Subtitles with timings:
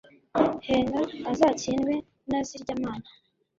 [0.67, 0.99] henga
[1.31, 1.93] azatsindwe
[2.29, 3.07] na zirya mana